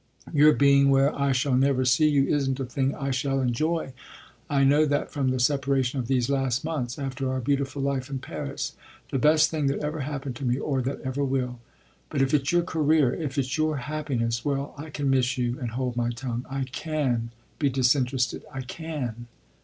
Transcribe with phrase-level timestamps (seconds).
[0.33, 3.93] Your being where I shall never see you isn't a thing I shall enjoy;
[4.49, 8.17] I know that from the separation of these last months after our beautiful life in
[8.17, 8.73] Paris,
[9.11, 11.59] the best thing that ever happened to me or that ever will.
[12.09, 15.69] But if it's your career, if it's your happiness well, I can miss you and
[15.69, 16.47] hold my tongue.
[16.49, 17.29] I can
[17.59, 19.27] be disinterested I can!"